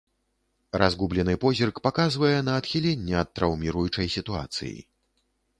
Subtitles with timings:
[0.81, 4.77] Разгублены позірк паказвае на адхіленне ад траўміруючай сітуацыі.